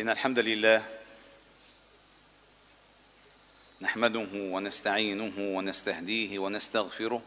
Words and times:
إن 0.00 0.08
الحمد 0.08 0.38
لله 0.38 0.84
نحمده 3.80 4.28
ونستعينه 4.34 5.32
ونستهديه 5.38 6.38
ونستغفره 6.38 7.22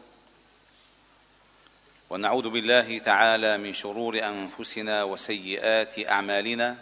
ونعوذ 2.10 2.50
بالله 2.50 2.98
تعالى 2.98 3.58
من 3.58 3.74
شرور 3.74 4.24
أنفسنا 4.24 5.02
وسيئات 5.02 6.08
أعمالنا. 6.08 6.78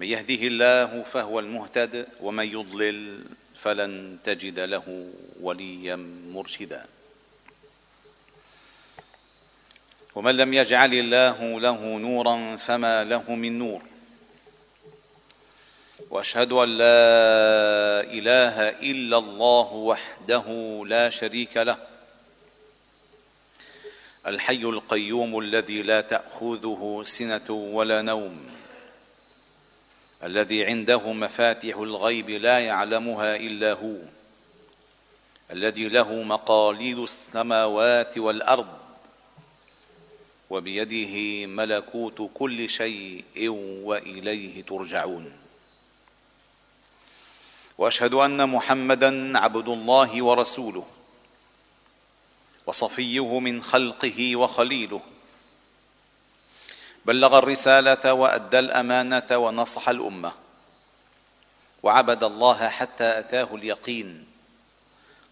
من 0.00 0.06
يهده 0.06 0.42
الله 0.48 1.02
فهو 1.02 1.40
المهتد 1.40 2.06
ومن 2.20 2.46
يضلل 2.46 3.24
فلن 3.56 4.18
تجد 4.24 4.58
له 4.60 5.12
وليا 5.40 5.96
مرشدا. 6.32 6.86
ومن 10.14 10.36
لم 10.36 10.54
يجعل 10.54 10.94
الله 10.94 11.60
له 11.60 11.98
نورا 11.98 12.56
فما 12.56 13.04
له 13.04 13.30
من 13.30 13.58
نور. 13.58 13.82
وأشهد 16.10 16.52
أن 16.52 16.68
لا 16.68 18.00
إله 18.00 18.68
إلا 18.68 19.18
الله 19.18 19.72
وحده 19.72 20.46
لا 20.86 21.10
شريك 21.10 21.56
له. 21.56 21.76
الحي 24.26 24.62
القيوم 24.62 25.38
الذي 25.38 25.82
لا 25.82 26.00
تأخذه 26.00 27.02
سنة 27.06 27.50
ولا 27.50 28.02
نوم. 28.02 28.46
الذي 30.22 30.66
عنده 30.66 31.12
مفاتح 31.12 31.76
الغيب 31.76 32.30
لا 32.30 32.58
يعلمها 32.58 33.36
إلا 33.36 33.72
هو. 33.72 33.96
الذي 35.50 35.88
له 35.88 36.22
مقاليد 36.22 36.98
السماوات 36.98 38.18
والأرض. 38.18 38.83
وبيده 40.50 41.46
ملكوت 41.46 42.30
كل 42.34 42.68
شيء 42.68 43.24
وإليه 43.84 44.62
ترجعون. 44.62 45.32
وأشهد 47.78 48.14
أن 48.14 48.48
محمدا 48.48 49.38
عبد 49.38 49.68
الله 49.68 50.22
ورسوله 50.22 50.86
وصفيه 52.66 53.38
من 53.38 53.62
خلقه 53.62 54.36
وخليله. 54.36 55.00
بلغ 57.04 57.38
الرسالة 57.38 58.12
وأدى 58.12 58.58
الأمانة 58.58 59.36
ونصح 59.36 59.88
الأمة. 59.88 60.32
وعبد 61.82 62.24
الله 62.24 62.68
حتى 62.68 63.18
أتاه 63.18 63.54
اليقين. 63.54 64.26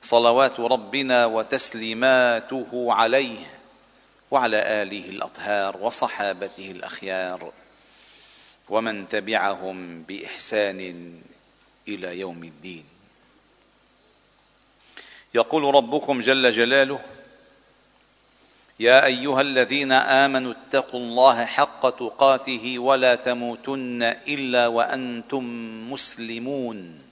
صلوات 0.03 0.61
ربنا 0.61 1.27
وتسليماته 1.27 2.93
عليه. 2.93 3.52
وعلى 4.33 4.83
آله 4.83 5.09
الأطهار 5.09 5.77
وصحابته 5.77 6.71
الأخيار 6.71 7.53
ومن 8.69 9.09
تبعهم 9.09 10.03
بإحسان 10.03 10.81
إلى 11.89 12.21
يوم 12.21 12.45
الدين. 12.45 12.85
يقول 15.35 15.75
ربكم 15.75 16.21
جل 16.21 16.51
جلاله 16.51 17.01
يا 18.81 19.05
أيها 19.05 19.41
الذين 19.41 19.93
آمنوا 19.93 20.53
اتقوا 20.53 21.01
الله 21.01 21.45
حق 21.45 21.91
تقاته 21.91 22.79
ولا 22.79 23.15
تموتن 23.15 24.03
إلا 24.03 24.67
وأنتم 24.67 25.45
مسلمون. 25.93 27.03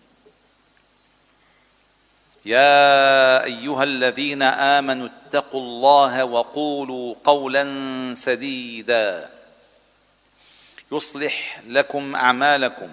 يا 2.44 3.44
أيها 3.44 3.82
الذين 3.82 4.42
آمنوا 4.42 5.08
اتقوا 5.08 5.60
الله 5.60 6.24
وقولوا 6.24 7.14
قولا 7.24 7.64
سديدا. 8.14 9.30
يصلح 10.92 11.60
لكم 11.66 12.16
أعمالكم 12.16 12.90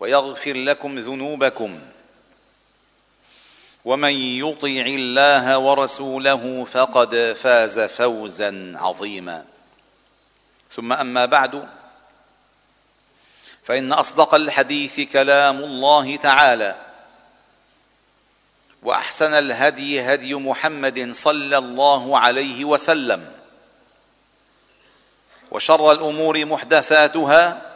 ويغفر 0.00 0.52
لكم 0.52 0.98
ذنوبكم. 0.98 1.80
ومن 3.84 4.12
يطع 4.12 4.86
الله 4.86 5.58
ورسوله 5.58 6.64
فقد 6.64 7.34
فاز 7.36 7.80
فوزا 7.80 8.72
عظيما. 8.76 9.44
ثم 10.74 10.92
أما 10.92 11.26
بعد 11.26 11.68
فإن 13.64 13.92
أصدق 13.92 14.34
الحديث 14.34 15.00
كلام 15.00 15.56
الله 15.56 16.16
تعالى. 16.16 16.91
وأحسن 18.82 19.34
الهدي 19.34 20.00
هدي 20.00 20.34
محمد 20.34 21.12
صلى 21.12 21.58
الله 21.58 22.18
عليه 22.18 22.64
وسلم. 22.64 23.32
وشر 25.50 25.92
الأمور 25.92 26.44
محدثاتها 26.44 27.72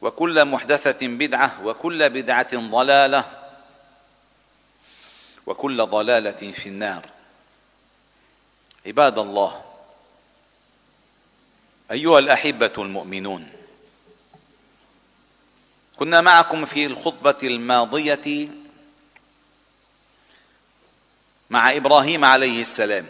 وكل 0.00 0.44
محدثة 0.44 1.06
بدعة 1.06 1.64
وكل 1.64 2.10
بدعة 2.10 2.56
ضلالة 2.56 3.24
وكل 5.46 5.86
ضلالة 5.86 6.52
في 6.52 6.68
النار. 6.68 7.06
عباد 8.86 9.18
الله 9.18 9.62
أيها 11.90 12.18
الأحبة 12.18 12.72
المؤمنون 12.78 13.48
كنا 15.96 16.20
معكم 16.20 16.64
في 16.64 16.86
الخطبة 16.86 17.38
الماضية 17.42 18.48
مع 21.50 21.76
إبراهيم 21.76 22.24
عليه 22.24 22.60
السلام. 22.60 23.06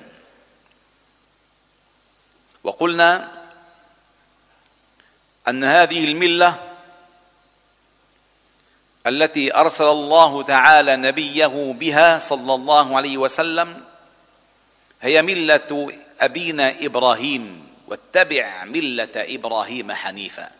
وقلنا 2.64 3.32
أن 5.48 5.64
هذه 5.64 6.04
الملة 6.04 6.72
التي 9.06 9.54
أرسل 9.54 9.84
الله 9.84 10.42
تعالى 10.42 10.96
نبيه 10.96 11.72
بها 11.72 12.18
صلى 12.18 12.54
الله 12.54 12.96
عليه 12.96 13.18
وسلم 13.18 13.84
هي 15.02 15.22
ملة 15.22 15.92
أبينا 16.20 16.74
إبراهيم 16.80 17.68
واتبع 17.86 18.64
ملة 18.64 19.12
إبراهيم 19.16 19.92
حنيفا. 19.92 20.50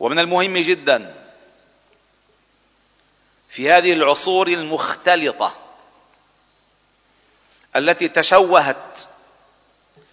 ومن 0.00 0.18
المهم 0.18 0.56
جدا 0.56 1.25
في 3.56 3.70
هذه 3.70 3.92
العصور 3.92 4.48
المختلطة 4.48 5.56
التي 7.76 8.08
تشوهت 8.08 9.06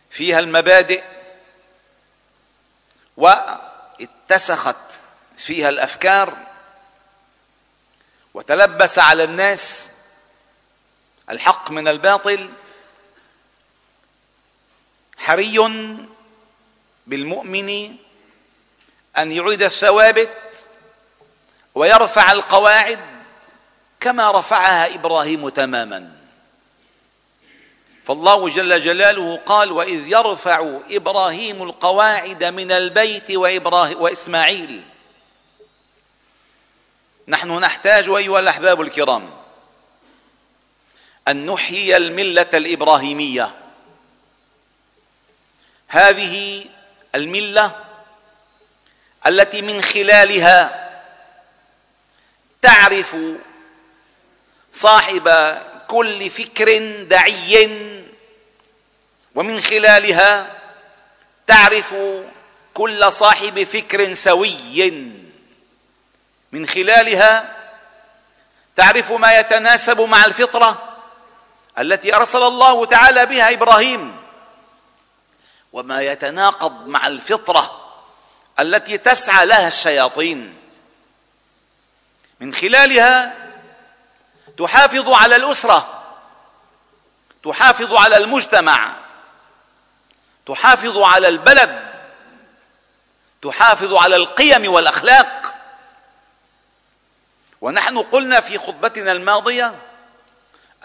فيها 0.10 0.40
المبادئ 0.40 1.04
واتسخت 3.18 5.00
فيها 5.38 5.70
الأفكار 5.70 6.38
وتلبس 8.34 9.00
على 9.00 9.24
الناس 9.24 9.92
الحق 11.30 11.72
من 11.72 11.88
الباطل 11.88 12.50
حري 15.18 15.58
بالمؤمن 17.08 17.96
أن 19.18 19.32
يعيد 19.32 19.64
الثوابت 19.64 20.68
ويرفع 21.76 22.32
القواعد 22.32 23.13
كما 24.04 24.32
رفعها 24.32 24.96
إبراهيم 24.96 25.50
تماما. 25.50 26.12
فالله 28.06 28.50
جل 28.50 28.82
جلاله 28.82 29.38
قال 29.46 29.72
وإذ 29.72 30.08
يرفع 30.08 30.80
إبراهيم 30.92 31.64
القواعد 31.64 32.44
من 32.44 32.72
البيت 32.72 33.32
وإبراهيم 33.32 34.02
وإسماعيل. 34.02 34.84
نحن 37.28 37.52
نحتاج 37.52 38.10
أيها 38.10 38.40
الأحباب 38.40 38.82
الكرام 38.82 39.34
أن 41.28 41.46
نحيي 41.46 41.98
الملة 41.98 42.50
الإبراهيمية. 42.54 43.56
هذه 45.88 46.66
الملة 47.16 47.72
التي 49.28 49.62
من 49.62 49.82
خلالها 49.82 50.90
تعرف 52.62 53.16
صاحب 54.74 55.58
كل 55.88 56.30
فكر 56.30 56.78
دعي. 57.04 57.70
ومن 59.36 59.60
خلالها 59.60 60.48
تعرف 61.48 61.96
كل 62.74 63.14
صاحب 63.14 63.64
فكر 63.64 64.14
سوي. 64.14 65.04
من 66.52 66.68
خلالها 66.68 67.58
تعرف 68.76 69.12
ما 69.12 69.40
يتناسب 69.40 70.02
مع 70.02 70.26
الفطرة 70.26 71.00
التي 71.80 72.16
أرسل 72.16 72.44
الله 72.44 72.86
تعالى 72.86 73.26
بها 73.26 73.54
إبراهيم. 73.54 74.18
وما 75.74 76.02
يتناقض 76.02 76.88
مع 76.88 77.08
الفطرة 77.08 77.94
التي 78.60 78.98
تسعى 78.98 79.46
لها 79.46 79.68
الشياطين. 79.68 80.58
من 82.40 82.54
خلالها 82.54 83.43
تحافظ 84.58 85.10
على 85.10 85.36
الأسرة 85.36 86.04
تحافظ 87.44 87.94
على 87.94 88.18
المجتمع 88.18 88.96
تحافظ 90.46 90.98
على 90.98 91.28
البلد 91.28 91.94
تحافظ 93.42 93.94
على 93.94 94.16
القيم 94.16 94.72
والأخلاق. 94.72 95.56
ونحن 97.62 97.98
قلنا 97.98 98.42
في 98.42 98.58
خطبتنا 98.58 99.12
الماضية 99.12 99.76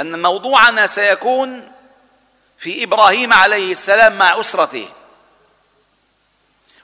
أن 0.00 0.22
موضوعنا 0.22 0.86
سيكون 0.86 1.72
في 2.58 2.84
إبراهيم 2.84 3.32
عليه 3.32 3.72
السلام 3.72 4.18
مع 4.18 4.40
أسرته. 4.40 4.88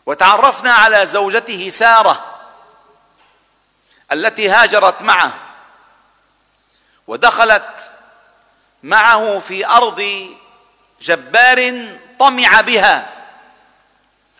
وتعرفنا 0.07 0.73
على 0.73 1.07
زوجته 1.07 1.69
سارة 1.69 2.35
التي 4.13 4.49
هاجرت 4.49 5.03
معه. 5.03 5.33
ودخلت 7.07 7.93
معه 8.83 9.39
في 9.39 9.67
أرض 9.67 10.29
جبار 11.01 11.89
طمع 12.19 12.61
بها. 12.61 13.11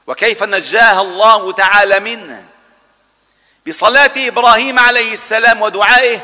وكيف 0.07 0.43
نجاها 0.43 1.01
الله 1.03 1.53
تعالى 1.53 2.01
منه؟ 2.01 2.49
بصلاة 3.69 4.13
إبراهيم 4.17 4.79
عليه 4.79 5.13
السلام 5.13 5.63
ودعائه 5.63 6.21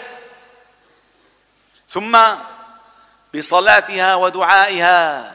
ثم 1.90 2.18
بصلاتها 3.34 4.14
ودعائها. 4.14 5.32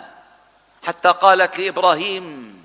حتى 0.88 1.10
قالت 1.10 1.60
لإبراهيم 1.60 2.56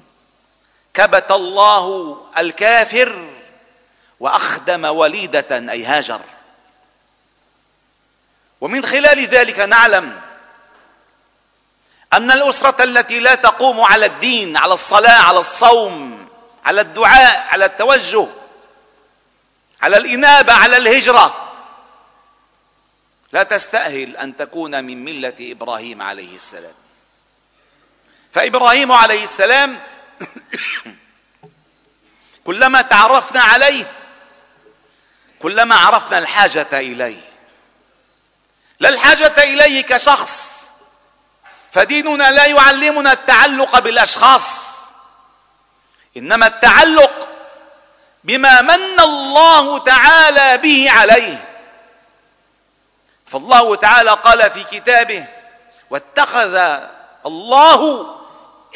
كبت 0.94 1.30
الله 1.30 2.16
الكافر 2.38 3.28
وأخدم 4.20 4.84
وليدة 4.84 5.72
أي 5.72 5.84
هاجر. 5.84 6.20
ومن 8.60 8.86
خلال 8.86 9.26
ذلك 9.26 9.60
نعلم 9.60 10.20
أن 12.12 12.30
الأسرة 12.30 12.84
التي 12.84 13.20
لا 13.20 13.34
تقوم 13.34 13.80
على 13.80 14.06
الدين 14.06 14.56
على 14.56 14.74
الصلاة 14.74 15.22
على 15.22 15.38
الصوم 15.38 16.28
على 16.64 16.80
الدعاء 16.80 17.46
على 17.50 17.64
التوجه 17.64 18.28
على 19.82 19.96
الإنابة 19.96 20.52
على 20.52 20.76
الهجرة 20.76 21.52
لا 23.32 23.42
تستأهل 23.42 24.16
أن 24.16 24.36
تكون 24.36 24.84
من 24.84 25.04
ملة 25.04 25.34
إبراهيم 25.40 26.02
عليه 26.02 26.36
السلام. 26.36 26.74
فإبراهيم 28.32 28.92
عليه 28.92 29.24
السلام 29.24 29.80
كلما 32.46 32.82
تعرفنا 32.82 33.40
عليه 33.40 33.92
كلما 35.42 35.74
عرفنا 35.74 36.18
الحاجة 36.18 36.68
إليه 36.72 37.29
لا 38.80 38.88
الحاجة 38.88 39.34
اليه 39.38 39.80
كشخص 39.80 40.60
فديننا 41.72 42.30
لا 42.30 42.46
يعلمنا 42.46 43.12
التعلق 43.12 43.78
بالأشخاص. 43.78 44.70
إنما 46.16 46.46
التعلق 46.46 47.28
بما 48.24 48.62
من 48.62 49.00
الله 49.00 49.78
تعالى 49.78 50.58
به 50.58 50.90
عليه. 50.90 51.48
فالله 53.26 53.76
تعالى 53.76 54.10
قال 54.10 54.50
في 54.50 54.64
كتابه 54.64 55.24
واتخذ 55.90 56.78
الله 57.26 58.06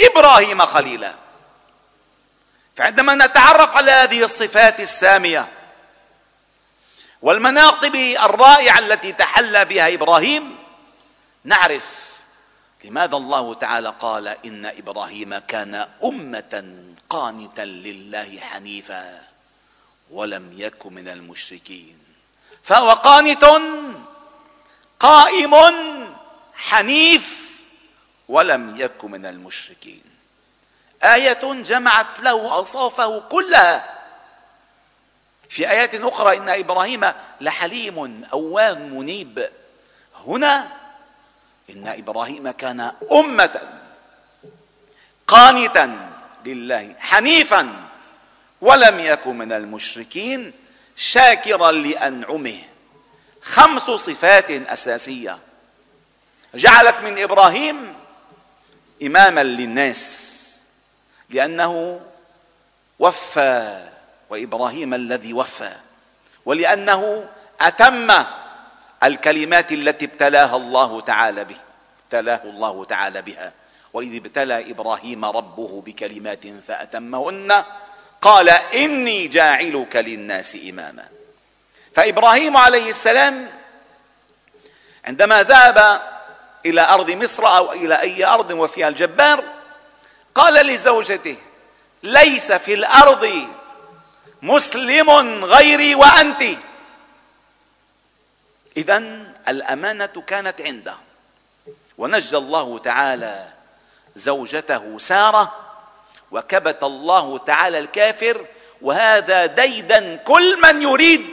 إبراهيم 0.01 0.67
خليلا. 0.67 1.13
فعندما 2.77 3.15
نتعرف 3.15 3.77
على 3.77 3.91
هذه 3.91 4.25
الصفات 4.25 4.81
السامية 4.81 5.49
والمناقب 7.25 7.95
الرائعة 7.95 8.79
التي 8.79 9.13
تحلى 9.13 9.65
بها 9.65 9.95
إبراهيم 9.95 10.57
نعرف 11.45 12.19
لماذا 12.85 13.17
الله 13.17 13.55
تعالى 13.55 13.95
قال 14.01 14.29
إن 14.29 14.67
إبراهيم 14.67 15.39
كان 15.39 15.89
أمة 16.05 16.75
قانتا 17.09 17.63
لله 17.63 18.41
حنيفا 18.41 19.21
ولم 20.11 20.55
يكن 20.57 20.95
من 20.95 21.09
المشركين. 21.09 21.99
فهو 22.63 22.91
قانت 22.91 23.45
قائم 25.01 25.55
حنيف 26.55 27.61
ولم 28.29 28.81
يكن 28.81 29.11
من 29.11 29.27
المشركين. 29.27 30.05
آية 31.03 31.63
جمعت 31.63 32.21
له 32.21 32.55
أوصافه 32.55 33.21
كلها 33.21 33.94
في 35.49 35.71
آيات 35.71 35.95
أخرى 35.95 36.37
إن 36.37 36.49
إبراهيم 36.49 37.05
لحليم 37.41 38.25
اواه 38.33 38.75
منيب. 38.75 39.49
هنا 40.27 40.69
إن 41.71 41.89
إبراهيم 41.89 42.51
كان 42.51 42.93
أمة 43.13 43.61
قانتا 45.27 46.11
لله 46.45 46.95
حنيفا 46.99 47.89
ولم 48.61 49.01
يكن 49.01 49.39
من 49.39 49.53
المشركين 49.53 50.53
شاكرا 50.97 51.73
لأنعمه. 51.73 52.59
خمس 53.43 53.83
صفات 53.83 54.51
أساسية. 54.51 55.39
جعلت 56.55 56.97
من 56.97 57.23
إبراهيم 57.23 57.95
إماما 59.03 59.43
للناس 59.43 60.35
لأنه 61.31 62.01
وفى 62.99 63.94
وإبراهيم 64.31 64.95
الذي 64.95 65.33
وفى 65.33 65.73
ولأنه 66.45 67.29
أتم 67.61 68.25
الكلمات 69.03 69.73
التي 69.73 70.05
ابتلاها 70.05 70.57
الله 70.57 71.01
تعالى 71.01 71.45
به 71.45 71.57
ابتلاه 72.05 72.41
الله 72.45 72.85
تعالى 72.85 73.23
بها. 73.23 73.53
وإذ 73.93 74.17
ابتلى 74.17 74.71
إبراهيم 74.71 75.25
ربه 75.25 75.83
بكلمات 75.87 76.47
فأتمهن 76.69 77.65
قال 78.23 78.49
إني 78.49 79.27
جاعلك 79.27 79.97
للناس 79.97 80.59
إماما. 80.69 81.09
فإبراهيم 81.95 82.57
عليه 82.57 82.89
السلام 82.89 83.51
عندما 85.05 85.43
ذهب 85.43 86.03
إلى 86.67 86.81
أرض 86.81 87.11
مصر 87.11 87.57
أو 87.57 87.73
إلى 87.73 88.01
أي 88.01 88.25
أرض 88.25 88.51
وفيها 88.51 88.89
الجبار 88.89 89.45
قال 90.35 90.55
لزوجته 90.55 91.37
ليس 92.03 92.53
في 92.53 92.75
الأرض 92.75 93.47
مسلم 94.45 95.11
غيري 95.45 95.95
وأنت. 95.95 96.43
اذا 98.77 98.99
الأمانة 99.49 100.23
كانت 100.27 100.61
عنده. 100.61 100.97
ونجى 101.99 102.37
الله 102.37 102.79
تعالى 102.79 103.53
زوجته 104.17 104.99
سارة 104.99 105.53
وكبت 106.31 106.83
الله 106.83 107.39
تعالى 107.39 107.79
الكافر. 107.79 108.47
وهذا 108.83 109.47
ديدا 109.47 110.17
كل 110.17 110.61
من 110.61 110.83
يريد 110.83 111.27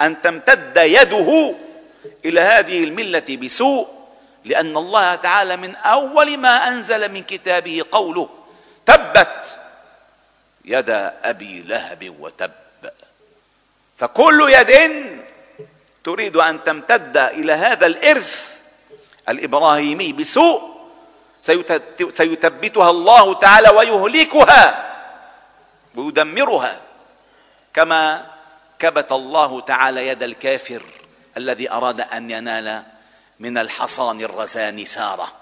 أن 0.00 0.22
تمتد 0.22 0.76
يده 0.76 1.54
إلى 2.24 2.40
هذه 2.40 2.84
الملة 2.84 3.38
بسوء 3.42 3.88
لأن 4.44 4.76
الله 4.76 5.14
تعالى 5.14 5.56
من 5.56 5.76
أول 5.76 6.36
ما 6.36 6.68
أنزل 6.68 7.12
من 7.12 7.22
كتابه 7.22 7.84
قوله 7.92 8.28
تبت 8.86 9.58
يد 10.64 10.90
أبي 11.22 11.62
لهب 11.62 12.14
وتب. 12.20 12.50
فكل 13.96 14.48
يد 14.50 14.92
تريد 16.04 16.36
أن 16.36 16.64
تمتد 16.64 17.16
إلى 17.16 17.52
هذا 17.52 17.86
الإرث 17.86 18.60
الإبراهيمي 19.28 20.12
بسوء 20.12 20.80
سيثبتها 22.12 22.90
الله 22.90 23.34
تعالى 23.34 23.68
ويهلكها 23.68 24.90
ويدمرها 25.94 26.80
كما 27.74 28.26
كبت 28.78 29.12
الله 29.12 29.60
تعالى 29.60 30.08
يد 30.08 30.22
الكافر 30.22 30.82
الذي 31.36 31.70
أراد 31.70 32.00
أن 32.00 32.30
ينال 32.30 32.82
من 33.40 33.58
الحصان 33.58 34.20
الرزان 34.20 34.84
سارة. 34.84 35.32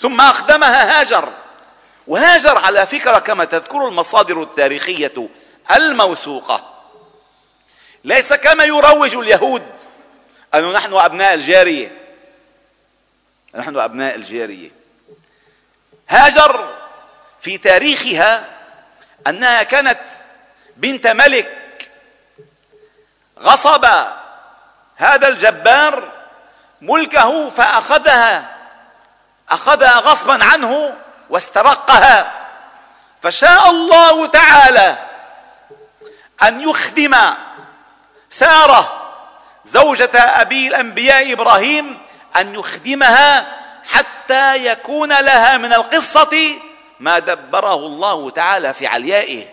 ثم 0.00 0.20
اخدمها 0.20 1.00
هاجر. 1.00 1.32
وهاجر 2.06 2.58
على 2.58 2.86
فكرة 2.86 3.18
كما 3.18 3.44
تذكر 3.44 3.88
المصادر 3.88 4.42
التاريخية 4.42 5.28
الموثوقة. 5.76 6.74
ليس 8.04 8.32
كما 8.32 8.64
يروج 8.64 9.16
اليهود 9.16 9.62
انه 10.54 10.72
نحن 10.72 10.94
أبناء 10.94 11.34
الجارية. 11.34 11.98
نحن 13.54 13.76
أبناء 13.76 14.14
الجارية. 14.14 14.70
هاجر 16.08 16.74
في 17.40 17.58
تاريخها 17.58 18.48
أنها 19.26 19.62
كانت 19.62 20.00
بنت 20.76 21.06
ملك. 21.06 21.90
غصب 23.38 23.86
هذا 24.96 25.28
الجبار 25.28 26.12
ملكه 26.80 27.48
فأخذها 27.48 28.56
أخذها 29.50 29.98
غصبا 29.98 30.44
عنه 30.44 30.96
واسترقها. 31.34 32.32
فشاء 33.22 33.70
الله 33.70 34.26
تعالى 34.26 34.98
أن 36.42 36.60
يخدم 36.60 37.16
سارة 38.30 39.12
زوجة 39.64 40.18
أبي 40.18 40.68
الأنبياء 40.68 41.32
إبراهيم 41.32 41.98
أن 42.36 42.54
يخدمها 42.54 43.56
حتى 43.84 44.66
يكون 44.66 45.08
لها 45.08 45.56
من 45.56 45.72
القصة 45.72 46.58
ما 47.00 47.18
دبره 47.18 47.74
الله 47.74 48.30
تعالى 48.30 48.74
في 48.74 48.86
عليائه. 48.86 49.46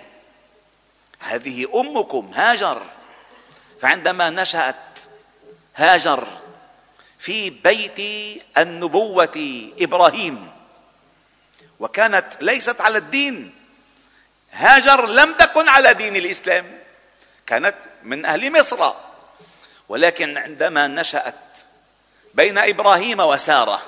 هذه 1.19 1.67
أمكم 1.75 2.31
هاجر. 2.35 2.81
فعندما 3.81 4.29
نشأت 4.29 4.99
هاجر 5.75 6.27
في 7.19 7.49
بيت 7.49 7.99
النبوة 8.57 9.71
إبراهيم. 9.79 10.50
وكانت 11.81 12.27
ليست 12.41 12.81
على 12.81 12.97
الدين. 12.97 13.55
هاجر 14.51 15.05
لم 15.05 15.33
تكن 15.33 15.69
على 15.69 15.93
دين 15.93 16.15
الإسلام. 16.15 16.79
كانت 17.47 17.75
من 18.03 18.25
أهل 18.25 18.59
مصر. 18.59 18.93
ولكن 19.89 20.37
عندما 20.37 20.87
نشأت 20.87 21.57
بين 22.33 22.57
إبراهيم 22.57 23.19
وسارة 23.19 23.81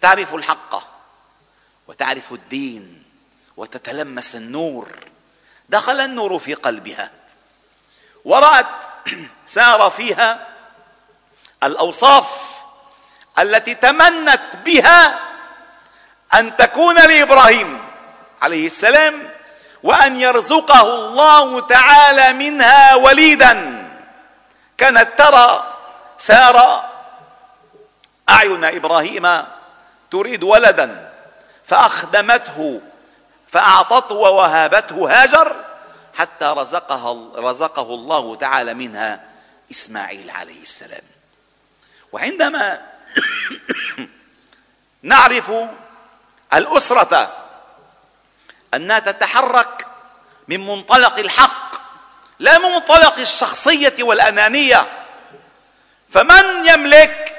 تعرف 0.00 0.34
الحق 0.34 0.82
وتعرف 1.88 2.32
الدين 2.32 3.04
وتتلمس 3.56 4.34
النور 4.34 4.88
دخل 5.68 6.00
النور 6.00 6.38
في 6.38 6.54
قلبها. 6.54 7.10
ورأت 8.24 8.66
سار 9.46 9.90
فيها 9.90 10.48
الأوصاف 11.62 12.60
التي 13.38 13.74
تمنت 13.74 14.56
بها 14.64 15.21
أن 16.34 16.56
تكون 16.56 16.94
لإبراهيم 16.94 17.78
عليه 18.42 18.66
السلام 18.66 19.28
وأن 19.82 20.18
يرزقه 20.20 20.82
الله 20.82 21.60
تعالى 21.60 22.32
منها 22.32 22.94
وليدا. 22.94 23.82
كانت 24.78 25.08
ترى 25.18 25.74
سار 26.18 26.84
أعين 28.28 28.64
إبراهيم 28.64 29.44
تريد 30.10 30.42
ولدا 30.42 31.12
فأخدمته 31.64 32.80
فأعطته 33.48 34.14
ووهبته 34.14 35.22
هاجر 35.22 35.56
حتى 36.14 36.44
رزقها 36.44 37.26
رزقه 37.36 37.94
الله 37.94 38.36
تعالى 38.36 38.74
منها 38.74 39.20
إسماعيل 39.70 40.30
عليه 40.30 40.62
السلام. 40.62 41.02
وعندما 42.12 42.80
نعرف 45.02 45.52
الأسرة 46.54 47.32
أنها 48.74 48.98
تتحرك 48.98 49.86
من 50.48 50.66
منطلق 50.66 51.18
الحق 51.18 51.72
لا 52.38 52.58
من 52.58 52.70
منطلق 52.70 53.18
الشخصية 53.18 53.94
والأنانية. 54.00 54.86
فمن 56.08 56.66
يملك 56.66 57.36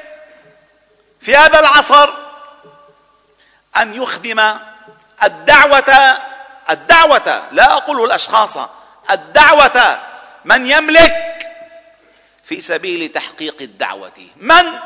في 1.21 1.35
هذا 1.37 1.59
العصر 1.59 2.09
أن 3.77 3.93
يخدم 3.93 4.59
الدعوة؟ 5.23 6.17
الدعوة 6.69 7.43
لا 7.51 7.77
أقول 7.77 8.05
الأشخاص 8.05 8.57
الدعوة. 9.11 9.99
من 10.45 10.67
يملك 10.67 11.47
في 12.43 12.61
سبيل 12.61 13.09
تحقيق 13.09 13.61
الدعوة؟ 13.61 14.27
من 14.35 14.79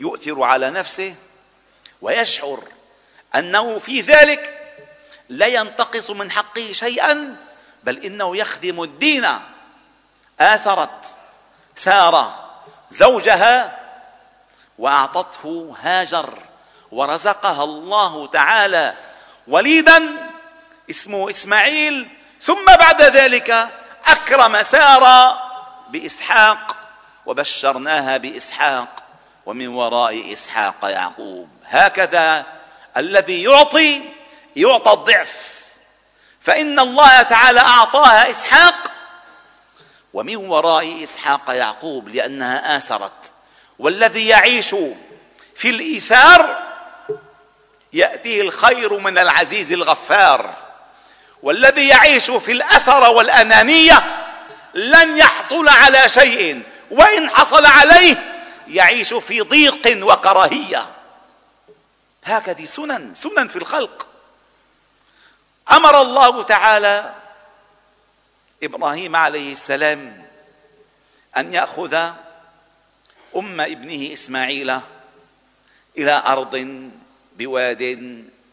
يؤثر 0.00 0.42
على 0.42 0.70
نفسه؟ 0.70 1.14
ويشعر 2.02 2.62
أنه 3.34 3.78
في 3.78 4.00
ذلك 4.00 4.52
لا 5.28 5.46
ينتقص 5.46 6.10
من 6.10 6.30
حقه 6.30 6.72
شيئا 6.72 7.36
بل 7.84 8.04
إنه 8.04 8.36
يخدم 8.36 8.82
الدين. 8.82 9.26
آثرت 10.40 11.14
سارة 11.76 12.50
زوجها 12.90 13.78
وأعطته 14.78 15.76
هاجر 15.82 16.38
ورزقها 16.92 17.64
الله 17.64 18.26
تعالى 18.26 18.94
وليدا 19.48 20.30
اسمه 20.90 21.30
إسماعيل. 21.30 22.08
ثم 22.42 22.64
بعد 22.64 23.02
ذلك 23.02 23.68
أكرم 24.06 24.62
سارة 24.62 25.38
بإسحاق 25.88 26.76
وبشرناها 27.26 28.16
بإسحاق 28.16 28.88
ومن 29.46 29.68
وراء 29.68 30.32
إسحاق 30.32 30.76
يعقوب. 30.82 31.55
هكذا 31.68 32.44
الذي 32.96 33.42
يعطي 33.42 34.00
يعطى 34.56 34.92
الضعف. 34.92 35.56
فإن 36.40 36.80
الله 36.80 37.22
تعالى 37.22 37.60
أعطاها 37.60 38.30
إسحاق 38.30 38.92
ومن 40.14 40.36
وراء 40.36 41.02
إسحاق 41.02 41.42
يعقوب 41.48 42.08
لأنها 42.08 42.76
آثرت. 42.76 43.32
والذي 43.78 44.28
يعيش 44.28 44.74
في 45.54 45.70
الإيثار 45.70 46.66
يأتيه 47.92 48.42
الخير 48.42 48.98
من 48.98 49.18
العزيز 49.18 49.72
الغفار. 49.72 50.54
والذي 51.42 51.88
يعيش 51.88 52.30
في 52.30 52.52
الأثر 52.52 53.10
والأنانية 53.10 54.04
لن 54.74 55.18
يحصل 55.18 55.68
على 55.68 56.08
شيء 56.08 56.62
وإن 56.90 57.30
حصل 57.30 57.66
عليه 57.66 58.16
يعيش 58.68 59.14
في 59.14 59.40
ضيق 59.40 60.06
وكراهية. 60.06 60.86
هكذه 62.26 62.64
سنن 62.64 63.14
سنن 63.14 63.48
في 63.48 63.56
الخلق. 63.56 64.06
أمر 65.72 66.00
الله 66.00 66.42
تعالى 66.42 67.14
إبراهيم 68.62 69.16
عليه 69.16 69.52
السلام 69.52 70.26
أن 71.36 71.54
يأخذ 71.54 71.94
أم 73.36 73.60
ابنه 73.60 74.12
إسماعيل 74.12 74.80
إلى 75.98 76.22
أرض 76.26 76.90
بواد 77.36 77.82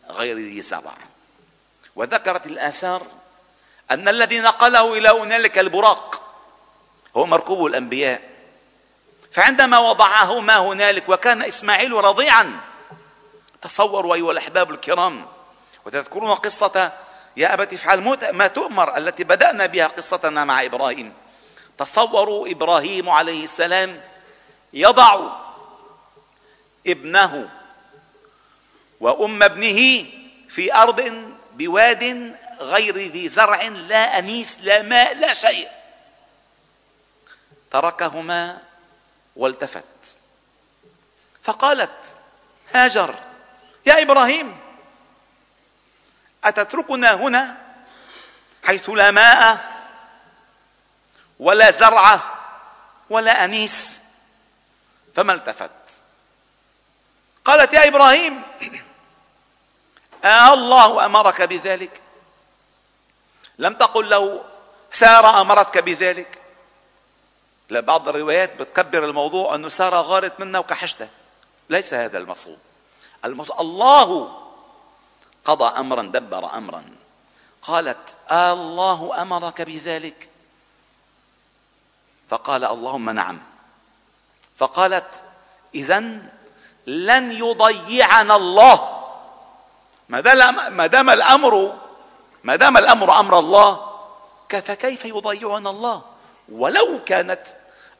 غير 0.10 0.38
ذي 0.38 0.62
زرع 0.62 0.98
وذكرت 1.96 2.46
الآثار 2.46 3.08
أن 3.92 4.08
الذي 4.08 4.40
نقله 4.40 4.98
إلى 4.98 5.10
هنالك 5.10 5.60
البراق 5.60 6.22
هو 7.18 7.26
مركوب 7.26 7.66
الأنبياء. 7.66 8.22
فعندما 9.32 9.80
وضعهما 9.80 10.58
هنالك 10.58 11.10
وكان 11.10 11.42
إسماعيل 11.42 11.92
رضيعا 11.92 12.60
تصوروا 13.64 14.16
أيها 14.16 14.32
الأحباب 14.32 14.72
الكرام 14.72 15.28
وتذكرون 15.86 16.34
قصة 16.34 16.92
يا 17.38 17.54
أبت 17.54 17.74
افعل 17.74 18.18
ما 18.34 18.48
تؤمر 18.48 18.98
التي 18.98 19.24
بدأنا 19.24 19.66
بها 19.66 19.88
قصتنا 19.88 20.46
مع 20.46 20.64
إبراهيم. 20.64 21.14
تصوروا 21.78 22.48
إبراهيم 22.48 23.10
عليه 23.10 23.44
السلام 23.44 24.02
يضع 24.74 25.38
ابنه 26.88 27.50
وأم 29.00 29.44
ابنه 29.44 30.06
في 30.50 30.76
أرض 30.76 31.32
بواد 31.54 32.36
غير 32.60 32.98
ذي 32.98 33.28
زرع 33.28 33.62
لا 33.68 34.20
أنيس 34.20 34.58
لا 34.62 34.82
ماء 34.82 35.16
لا 35.16 35.34
شيء. 35.34 35.70
تركهما 37.72 38.58
والتفت. 39.36 40.18
فقالت 41.44 42.18
هاجر. 42.74 43.16
يا 43.86 44.02
إبراهيم 44.02 44.60
أتتركنا 46.44 47.14
هنا 47.14 47.58
حيث 48.64 48.90
لا 48.90 49.12
ماء 49.12 49.74
ولا 51.40 51.72
زرع 51.72 52.20
ولا 53.10 53.46
أنيس؟ 53.46 54.02
فما 55.16 55.34
التفت؟ 55.34 55.72
قالت 57.46 57.74
يا 57.74 57.88
إبراهيم 57.88 58.42
آه 60.24 60.54
الله 60.54 61.06
أمرك 61.06 61.42
بذلك. 61.42 62.02
لم 63.58 63.74
تقل 63.74 64.10
له 64.10 64.46
سارة 64.92 65.42
أمرتك 65.42 65.78
بذلك. 65.78 66.42
لا 67.70 67.80
بعض 67.80 68.10
الروايات 68.10 68.62
بتكبر 68.62 69.06
الموضوع 69.06 69.56
إنه 69.56 69.70
سارة 69.70 70.02
غارت 70.02 70.40
منه 70.40 70.60
وكحشته. 70.60 71.08
ليس 71.70 71.94
هذا 71.94 72.18
المقصود. 72.18 72.60
الله 73.26 74.40
قضى 75.46 75.80
امرا 75.80 76.02
دبر 76.02 76.58
امرا. 76.58 76.84
قالت 77.62 78.18
آه 78.32 78.54
الله 78.54 79.22
أمرك 79.22 79.62
بذلك؟ 79.62 80.30
فقال 82.30 82.66
اللهم 82.66 83.10
نعم. 83.10 83.40
فقالت 84.58 85.24
اذا 85.76 86.00
لن 86.88 87.32
يضيعنا 87.32 88.36
الله. 88.36 89.04
ما 90.10 90.88
دام 90.88 91.10
الأمر 91.10 91.74
ما 92.44 92.56
دام 92.56 92.78
الأمر 92.78 93.20
أمر 93.20 93.40
الله 93.40 93.94
فكيف 94.50 95.06
يضيعنا 95.06 95.70
الله؟ 95.70 96.02
ولو 96.52 97.04
كانت 97.06 97.48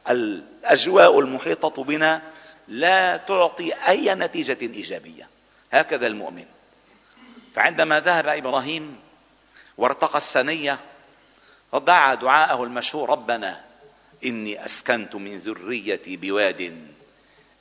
الأجواء 0.10 1.20
المحيطة 1.20 1.84
بنا 1.84 2.22
لا 2.68 3.18
تعطي 3.18 3.74
أي 3.74 4.16
نتيجة 4.16 4.58
إيجابية. 4.62 5.28
هكذا 5.72 6.08
المؤمن. 6.08 6.46
فعندما 7.56 8.00
ذهب 8.00 8.28
إبراهيم 8.28 9.00
وارتقى 9.78 10.18
الثنيه 10.18 10.80
ودعا 11.72 12.16
دعاءه 12.16 12.64
المشهور 12.64 13.10
ربنا 13.10 13.64
إني 14.26 14.66
أسكنت 14.66 15.16
من 15.16 15.38
ذريتي 15.38 16.18
بواد 16.18 16.88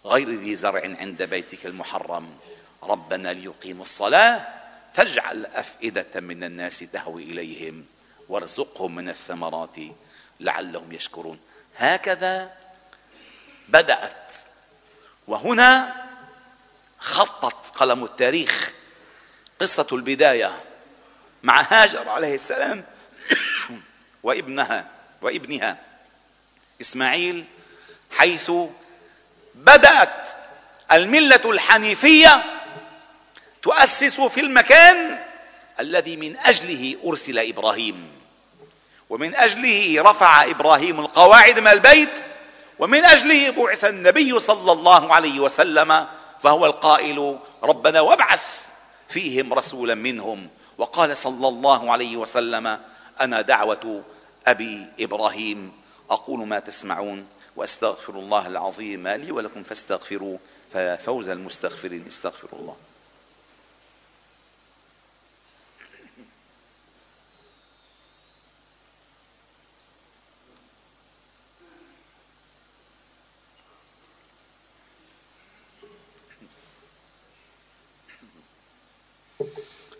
غير 0.04 0.30
ذي 0.30 0.54
زرع 0.54 0.82
عند 1.00 1.22
بيتك 1.22 1.66
المحرم. 1.66 2.36
ربنا 2.82 3.32
ليقيموا 3.32 3.82
الصلاة 3.82 4.48
فاجعل 4.94 5.46
أفئدة 5.46 6.20
من 6.20 6.44
الناس 6.44 6.78
تهوي 6.78 7.22
إليهم 7.22 7.84
وارزقهم 8.28 8.94
من 8.94 9.08
الثمرات 9.08 9.76
لعلهم 10.40 10.92
يشكرون. 10.92 11.38
هكذا 11.76 12.50
بدأت 13.68 14.34
وهنا 15.28 15.94
خطت 16.98 17.76
قلم 17.76 18.04
التاريخ. 18.04 18.72
قصة 19.60 19.86
البداية 19.92 20.50
مع 21.42 21.66
هاجر 21.70 22.08
عليه 22.08 22.34
السلام 22.34 22.84
وابنها 24.22 24.86
وابنها 25.22 25.78
إسماعيل 26.80 27.44
حيث 28.10 28.50
بدأت 29.54 30.28
الملة 30.92 31.40
الحنيفية 31.44 32.44
تؤسس 33.62 34.20
في 34.20 34.40
المكان 34.40 35.18
الذي 35.80 36.16
من 36.16 36.36
أجله 36.36 36.96
أرسل 37.04 37.38
إبراهيم. 37.38 38.12
ومن 39.10 39.34
أجله 39.34 40.02
رفع 40.10 40.44
إبراهيم 40.44 41.00
القواعد 41.00 41.58
من 41.58 41.68
البيت 41.68 42.31
ومن 42.82 43.04
أجله 43.04 43.50
بعث 43.50 43.84
النبي 43.84 44.38
صلى 44.38 44.72
الله 44.72 45.14
عليه 45.14 45.40
وسلم 45.40 46.06
فهو 46.40 46.66
القائل 46.66 47.38
ربنا 47.62 48.00
وابعث 48.00 48.66
فيهم 49.08 49.54
رسولا 49.54 49.94
منهم. 49.94 50.48
وقال 50.78 51.16
صلى 51.16 51.48
الله 51.48 51.92
عليه 51.92 52.16
وسلم 52.16 52.78
أنا 53.20 53.40
دعوة 53.40 54.02
أبي 54.46 54.86
إبراهيم 55.00 55.72
أقول 56.10 56.46
ما 56.46 56.58
تسمعون 56.58 57.26
وأستغفر 57.56 58.14
الله 58.14 58.46
العظيم 58.46 59.08
لي 59.08 59.32
ولكم 59.32 59.62
فاستغفروه 59.62 60.38
ففوز 60.72 61.28
المستغفرين 61.28 62.04
استغفروا 62.06 62.60
الله. 62.60 62.76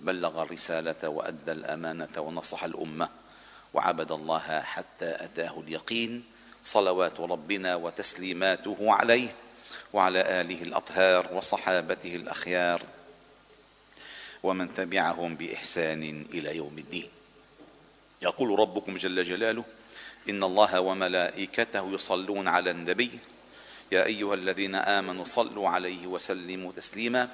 بلغ 0.00 0.42
الرسالة 0.42 1.08
وأدى 1.08 1.52
الأمانة 1.52 2.08
ونصح 2.18 2.64
الأمة 2.64 3.08
وعبد 3.74 4.12
الله 4.12 4.60
حتى 4.60 5.24
أتاه 5.24 5.60
اليقين 5.60 6.24
صلوات 6.64 7.20
ربنا 7.20 7.74
وتسليماته 7.76 8.76
عليه 8.80 9.34
وعلى 9.92 10.40
آله 10.40 10.62
الأطهار 10.62 11.28
وصحابته 11.32 12.14
الأخيار 12.16 12.82
ومن 14.42 14.74
تبعهم 14.74 15.34
بإحسان 15.34 16.26
إلى 16.32 16.56
يوم 16.56 16.78
الدين. 16.78 17.08
يقول 18.22 18.58
ربكم 18.58 18.94
جل 18.94 19.22
جلاله 19.22 19.64
إن 20.28 20.42
الله 20.42 20.80
وملائكته 20.80 21.94
يصلون 21.94 22.48
على 22.48 22.70
النبي 22.70 23.10
يا 23.92 24.04
أيها 24.04 24.34
الذين 24.34 24.74
آمنوا 24.74 25.24
صلوا 25.24 25.68
عليه 25.68 26.06
وسلموا 26.06 26.72
تسليما 26.72 27.28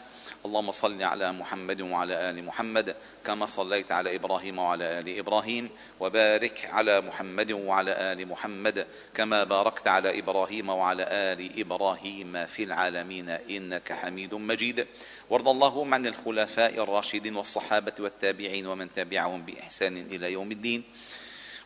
اللهم 0.46 0.72
صل 0.72 1.02
على 1.02 1.32
محمد 1.32 1.80
وعلى 1.80 2.30
آل 2.30 2.44
محمد 2.44 2.96
كما 3.24 3.46
صليت 3.46 3.92
على 3.92 4.16
إبراهيم 4.16 4.58
وعلى 4.58 4.98
آل 4.98 5.18
إبراهيم 5.18 5.70
وبارك 6.00 6.68
على 6.72 7.00
محمد 7.00 7.52
وعلى 7.52 8.12
آل 8.12 8.28
محمد 8.28 8.86
كما 9.14 9.44
باركت 9.44 9.88
على 9.88 10.18
إبراهيم 10.18 10.68
وعلى 10.68 11.02
آل 11.10 11.60
إبراهيم 11.60 12.46
في 12.46 12.62
العالمين 12.62 13.28
إنك 13.28 13.92
حميد 13.92 14.34
مجيد. 14.34 14.86
وارض 15.30 15.48
اللهم 15.48 15.94
عن 15.94 16.06
الخلفاء 16.06 16.82
الراشدين 16.82 17.36
والصحابة 17.36 17.92
والتابعين 17.98 18.66
ومن 18.66 18.94
تبعهم 18.94 19.42
بإحسان 19.42 19.96
إلى 19.96 20.32
يوم 20.32 20.50
الدين. 20.50 20.82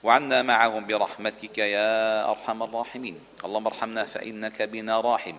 وعنا 0.02 0.42
معهم 0.42 0.86
برحمتك 0.86 1.58
يا 1.58 2.30
أرحم 2.30 2.62
الراحمين. 2.62 3.18
اللهم 3.44 3.66
ارحمنا 3.66 4.04
فإنك 4.04 4.62
بنا 4.62 5.00
راحم. 5.00 5.36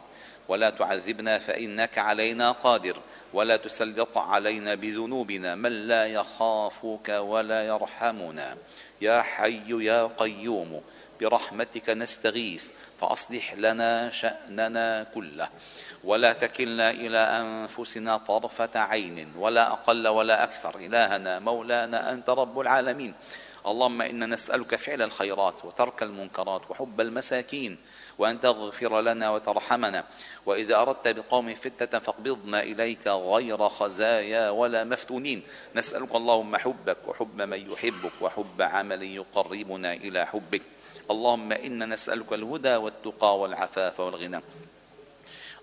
ولا 0.50 0.70
تعذبنا 0.70 1.40
فإنك 1.40 1.98
علينا 1.98 2.52
قادر 2.52 2.98
ولا 3.34 3.58
تسلط 3.58 4.18
علينا 4.18 4.76
بذنوبنا 4.76 5.56
من 5.56 5.88
لا 5.88 6.06
يخافك 6.06 7.10
ولا 7.10 7.68
يرحمنا. 7.68 8.58
يا 9.02 9.22
حي 9.22 9.86
يا 9.86 10.08
قيوم 10.18 10.82
برحمتك 11.22 11.90
نستغيث 11.90 12.70
فأصلح 13.02 13.54
لنا 13.54 14.10
شأننا 14.10 15.04
كله. 15.16 15.50
ولا 16.04 16.34
تكلنا 16.34 16.92
إلى 16.92 17.18
أنفسنا 17.18 18.18
طرفة 18.18 18.80
عين 18.80 19.28
ولا 19.38 19.72
أقل 19.72 20.08
ولا 20.08 20.44
أكثر. 20.44 20.76
إلهنا 20.76 21.40
مولانا 21.40 22.12
أنت 22.14 22.30
رب 22.30 22.60
العالمين. 22.60 23.14
اللهم 23.68 24.02
إنا 24.02 24.26
نسألك 24.26 24.76
فعل 24.76 25.02
الخيرات 25.02 25.66
وترك 25.66 26.04
المنكرات 26.04 26.72
وحب 26.72 27.02
المساكين. 27.02 27.78
وأن 28.20 28.42
تغفر 28.42 29.02
لنا 29.02 29.32
وترحمنا. 29.32 30.04
وإذا 30.46 30.76
أردت 30.76 31.08
بقوم 31.08 31.56
فتنة 31.56 32.00
فاقبضنا 32.00 32.64
إليك 32.64 33.08
غير 33.08 33.70
خزايا 33.70 34.50
ولا 34.50 34.84
مفتونين. 34.84 35.44
نسألك 35.76 36.16
اللهم 36.16 36.58
حبك 36.58 36.98
وحب 37.08 37.42
من 37.42 37.72
يحبك 37.72 38.12
وحب 38.22 38.62
عمل 38.62 39.04
يقربنا 39.04 39.94
إلى 39.94 40.26
حبك. 40.26 40.62
اللهم 41.12 41.52
إنا 41.52 41.86
نسألك 41.86 42.34
الهدى 42.34 42.76
والتقى 42.76 43.40
والعفاف 43.40 44.00
والغنى. 44.00 44.42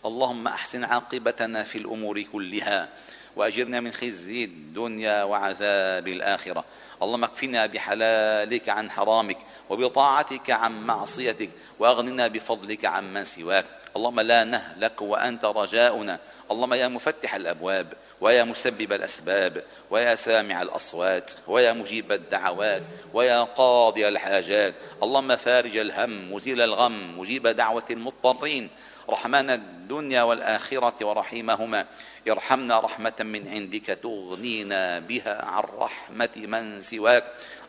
اللهم 0.07 0.47
أحسن 0.49 0.85
عاقبتنا 0.85 1.63
في 1.63 1.79
الأمور 1.79 2.23
كلها. 2.23 2.89
وأجرنا 3.37 3.81
من 3.81 3.93
خزي 3.93 4.45
الدنيا 4.45 5.25
وعذاب 5.25 6.09
الآخرة. 6.09 6.65
اللهم 7.03 7.25
اكفنا 7.25 7.67
بحلالك 7.67 8.69
عن 8.69 8.91
حرامك 8.91 9.39
وبطاعتك 9.71 10.51
عن 10.51 10.87
معصيتك 10.87 11.51
وأغننا 11.79 12.29
بفضلك 12.29 12.85
عن 12.85 13.13
من 13.13 13.25
سواك. 13.25 13.65
اللهم 13.97 14.21
لا 14.21 14.45
نهلك 14.45 15.03
وأنت 15.03 15.45
رجاؤنا. 15.45 16.19
اللهم 16.51 16.75
يا 16.75 16.89
مفتح 16.89 17.35
الأبواب 17.35 17.93
ويا 18.21 18.45
مسبب 18.45 18.93
الأسباب 18.93 19.65
ويا 19.91 20.15
سامع 20.15 20.63
الأصوات 20.63 21.31
ويا 21.47 21.73
مجيب 21.73 22.13
الدعوات 22.13 22.83
ويا 23.15 23.43
قاضي 23.43 24.09
الحاجات. 24.09 24.75
اللهم 25.03 25.37
فارج 25.37 25.77
الهم 25.77 26.33
مزيل 26.33 26.61
الغم 26.61 27.19
مجيب 27.21 27.47
دعوة 27.47 27.85
المضطرين. 27.91 28.69
رحمن 29.11 29.51
الدنيا 29.51 30.23
والآخرة 30.23 31.05
ورحيمهما. 31.05 31.87
ارحمنا 32.29 32.81
رحمة 32.81 33.13
من 33.21 33.49
عندك 33.49 33.87
تغنينا 34.03 34.99
بها 34.99 35.45
عن 35.45 35.63
رحمة 35.79 36.35
من 36.37 36.81
سواك. 36.81 37.25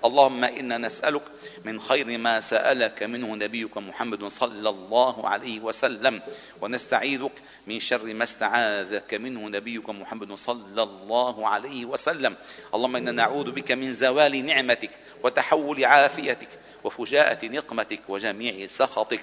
اللهم 0.06 0.44
إنا 0.44 0.78
نسألك 0.78 1.22
من 1.66 1.80
خير 1.80 2.18
ما 2.18 2.40
سألك 2.40 3.04
منه 3.04 3.36
نبيك 3.36 3.78
محمد 3.78 4.28
صلى 4.28 4.70
الله 4.70 5.30
عليه 5.30 5.60
وسلم. 5.60 6.22
ونستعيذك 6.62 7.32
من 7.68 7.80
شر 7.80 8.14
ما 8.14 8.24
استعاذك 8.24 9.14
منه 9.14 9.50
نبيك 9.50 9.90
محمد 9.90 10.34
صلى 10.34 10.84
الله 10.84 11.48
عليه 11.48 11.86
وسلم. 11.86 12.36
اللهم 12.74 12.96
إنا 12.96 13.12
نعوذ 13.12 13.52
بك 13.52 13.72
من 13.72 13.94
زوال 13.94 14.46
نعمتك 14.46 14.92
وتحول 15.24 15.86
عافيتك 15.86 16.50
وفجاءة 16.84 17.46
نقمتك 17.46 18.02
وجميع 18.10 18.68
سخطك. 18.68 19.22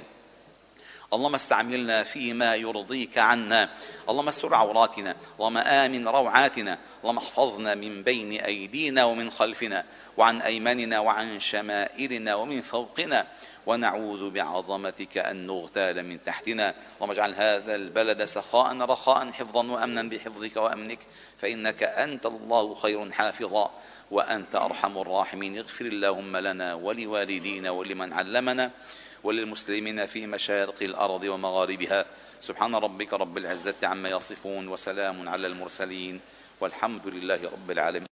اللهم 1.12 1.34
استعملنا 1.34 2.02
فيما 2.02 2.54
يرضيك 2.54 3.18
عنا. 3.18 3.70
اللهم 4.08 4.28
استر 4.28 4.54
عوراتنا. 4.54 5.16
اللهم 5.38 5.58
آمن 5.58 6.08
روعاتنا. 6.08 6.78
اللهم 7.02 7.18
احفظنا 7.18 7.74
من 7.74 8.02
بين 8.02 8.32
أيدينا 8.32 9.04
ومن 9.04 9.30
خلفنا 9.30 9.84
وعن 10.16 10.40
أيماننا 10.40 10.98
وعن 10.98 11.40
شمائلنا 11.40 12.34
ومن 12.34 12.60
فوقنا. 12.60 13.26
ونعوذ 13.66 14.30
بعظمتك 14.30 15.18
أن 15.18 15.46
نغتال 15.46 16.02
من 16.02 16.24
تحتنا. 16.24 16.74
اللهم 16.96 17.10
اجعل 17.10 17.34
هذا 17.34 17.74
البلد 17.74 18.24
سخاء 18.24 18.76
رخاء 18.76 19.30
حفظا 19.32 19.66
وأمنا 19.66 20.02
بحفظك 20.02 20.56
وأمنك. 20.56 20.98
فإنك 21.38 21.82
أنت 21.82 22.26
الله 22.26 22.74
خير 22.74 23.10
حافظا 23.10 23.70
وأنت 24.10 24.56
أرحم 24.56 24.98
الراحمين. 24.98 25.58
اغفر 25.58 25.84
اللهم 25.84 26.36
لنا 26.36 26.74
ولوالدينا 26.74 27.70
ولمن 27.70 28.12
علمنا. 28.12 28.70
وللمسلمين 29.24 30.06
في 30.06 30.26
مشارق 30.26 30.82
الأرض 30.82 31.24
ومغاربها. 31.24 32.06
سبحان 32.40 32.74
ربك 32.74 33.12
رب 33.12 33.38
العزة 33.38 33.74
عما 33.82 34.08
يصفون 34.08 34.68
وسلام 34.68 35.28
على 35.28 35.46
المرسلين 35.46 36.20
والحمد 36.60 37.06
لله 37.06 37.40
رب 37.52 37.70
العالمين. 37.70 38.02